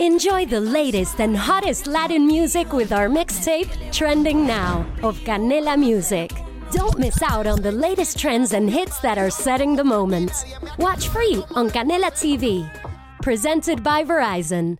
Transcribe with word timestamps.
Enjoy 0.00 0.46
the 0.46 0.60
latest 0.60 1.20
and 1.20 1.36
hottest 1.36 1.88
Latin 1.88 2.24
music 2.24 2.72
with 2.72 2.92
our 2.92 3.08
mixtape, 3.08 3.68
Trending 3.90 4.46
Now, 4.46 4.86
of 5.02 5.18
Canela 5.24 5.76
Music. 5.76 6.30
Don't 6.70 7.00
miss 7.00 7.20
out 7.20 7.48
on 7.48 7.62
the 7.62 7.72
latest 7.72 8.16
trends 8.16 8.52
and 8.52 8.70
hits 8.70 9.00
that 9.00 9.18
are 9.18 9.28
setting 9.28 9.74
the 9.74 9.82
moment. 9.82 10.30
Watch 10.78 11.08
free 11.08 11.42
on 11.56 11.68
Canela 11.70 12.12
TV. 12.12 12.70
Presented 13.22 13.82
by 13.82 14.04
Verizon. 14.04 14.78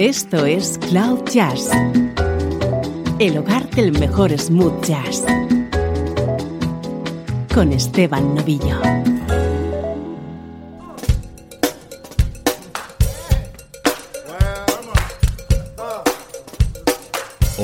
Esto 0.00 0.46
es 0.46 0.78
Cloud 0.78 1.28
Jazz, 1.30 1.70
el 3.20 3.36
hogar 3.36 3.68
del 3.74 3.92
mejor 3.92 4.38
smooth 4.38 4.82
jazz, 4.82 5.22
con 7.52 7.72
Esteban 7.74 8.34
Novillo. 8.34 9.15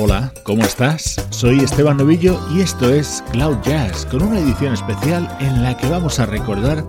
Hola, 0.05 0.33
¿cómo 0.43 0.63
estás? 0.63 1.15
Soy 1.29 1.59
Esteban 1.61 1.95
Novillo 1.95 2.37
y 2.53 2.59
esto 2.59 2.93
es 2.93 3.23
Cloud 3.31 3.55
Jazz, 3.63 4.05
con 4.07 4.21
una 4.21 4.37
edición 4.37 4.73
especial 4.73 5.33
en 5.39 5.63
la 5.63 5.77
que 5.77 5.87
vamos 5.87 6.19
a 6.19 6.25
recordar 6.25 6.83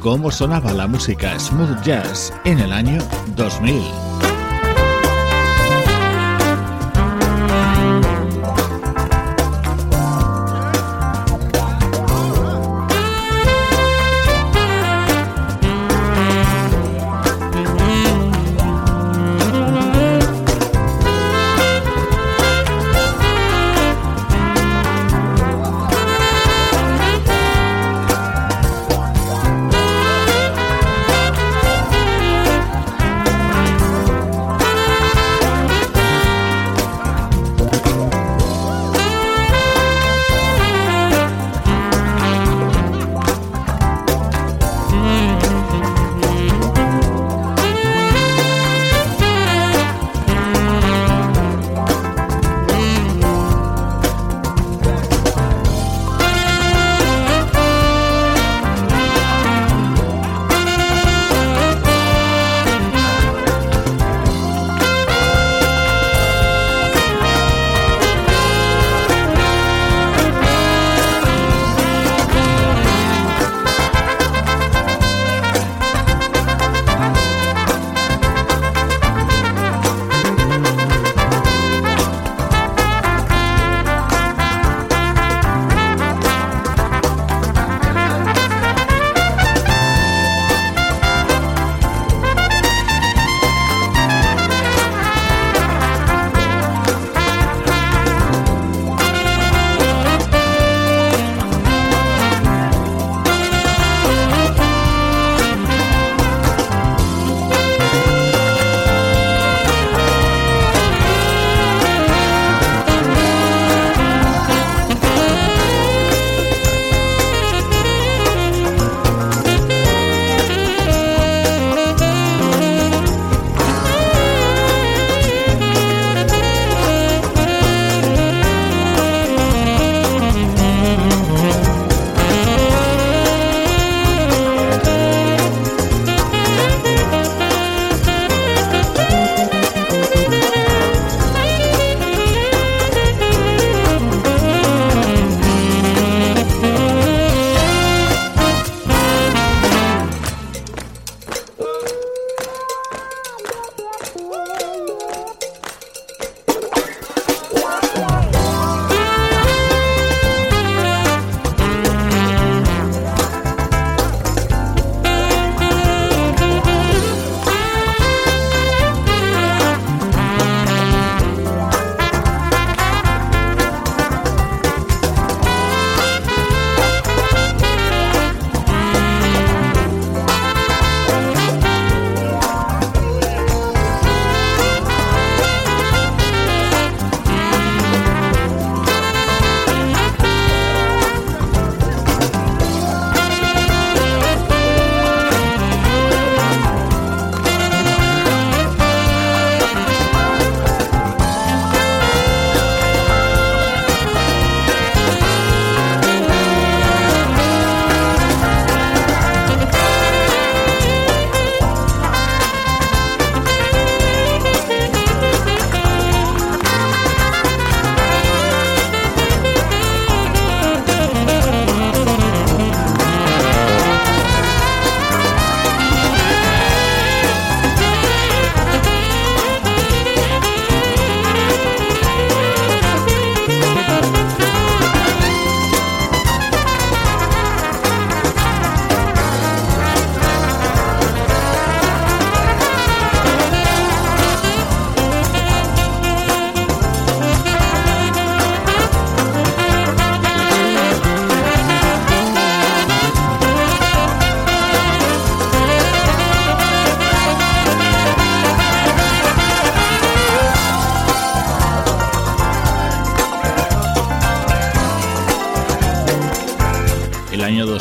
cómo 0.00 0.30
sonaba 0.30 0.72
la 0.72 0.86
música 0.86 1.36
smooth 1.36 1.82
jazz 1.82 2.32
en 2.44 2.60
el 2.60 2.72
año 2.72 3.02
2000. 3.34 3.82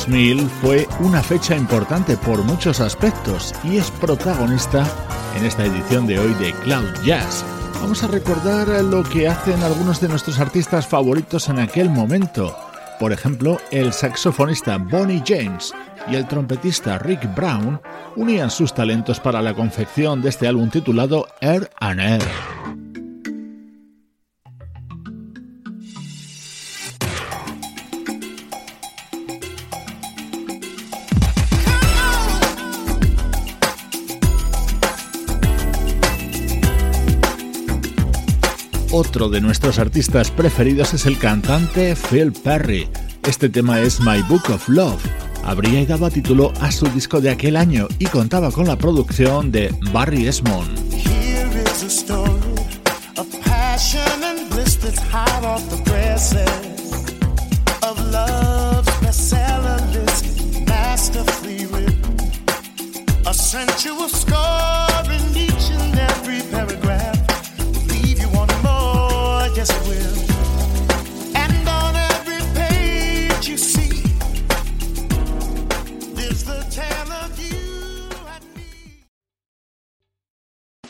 2000 0.10 0.50
fue 0.62 0.88
una 1.02 1.22
fecha 1.22 1.56
importante 1.56 2.18
por 2.18 2.44
muchos 2.44 2.80
aspectos 2.80 3.54
y 3.64 3.78
es 3.78 3.92
protagonista 3.92 4.84
en 5.38 5.46
esta 5.46 5.66
edición 5.66 6.08
de 6.08 6.18
hoy 6.18 6.34
de 6.36 6.52
Cloud 6.64 6.92
Jazz. 7.06 7.46
Vamos 7.76 8.04
a 8.04 8.08
recordar 8.08 8.68
lo 8.84 9.04
que 9.04 9.28
hacen 9.28 9.62
algunos 9.62 10.02
de 10.02 10.08
nuestros 10.08 10.40
artistas 10.40 10.88
favoritos 10.88 11.48
en 11.50 11.60
aquel 11.60 11.92
momento. 11.92 12.58
Por 13.00 13.14
ejemplo, 13.14 13.60
el 13.70 13.94
saxofonista 13.94 14.80
Bonnie 14.80 15.24
James 15.24 15.74
y 16.10 16.16
el 16.16 16.28
trompetista 16.28 16.98
Rick 16.98 17.36
Brown 17.36 17.80
unían 18.16 18.50
sus 18.50 18.74
talentos 18.74 19.20
para 19.20 19.44
la 19.44 19.54
confección 19.54 20.24
de 20.24 20.30
este 20.30 20.48
álbum 20.48 20.72
titulado 20.72 21.28
Air 21.40 21.70
and 21.80 22.00
Air. 22.00 22.59
Otro 38.92 39.30
de 39.30 39.40
nuestros 39.40 39.78
artistas 39.78 40.32
preferidos 40.32 40.96
es 40.96 41.06
el 41.06 41.20
cantante 41.20 41.96
Phil 41.96 42.34
Perry. 42.34 42.90
Este 43.22 43.48
tema 43.48 43.80
es 43.80 44.00
My 44.00 44.24
Book 44.28 44.50
of 44.52 44.68
Love. 44.68 45.00
Habría 45.44 45.86
dado 45.86 46.10
título 46.10 46.52
a 46.60 46.72
su 46.72 46.88
disco 46.88 47.22
de 47.22 47.30
aquel 47.30 47.56
año 47.56 47.88
y 48.00 48.08
contaba 48.08 48.52
con 48.52 48.66
la 48.66 48.78
producción 48.78 49.52
de 49.52 49.72
Barry 49.92 50.26
Esmond. 50.26 50.80